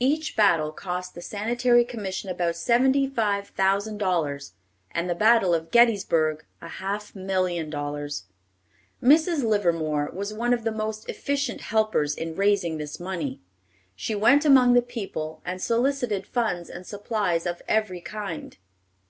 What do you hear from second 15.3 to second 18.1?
and solicited funds and supplies of every